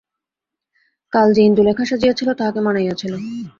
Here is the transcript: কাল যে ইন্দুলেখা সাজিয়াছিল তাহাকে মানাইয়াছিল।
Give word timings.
কাল 1.13 1.27
যে 1.35 1.41
ইন্দুলেখা 1.43 1.83
সাজিয়াছিল 1.85 2.29
তাহাকে 2.33 2.59
মানাইয়াছিল। 2.61 3.13